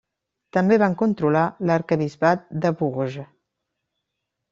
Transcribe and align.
També 0.55 0.77
van 0.83 0.95
controlar 1.01 1.43
l'arquebisbat 1.69 2.47
de 2.65 2.71
Bourges. 2.81 3.29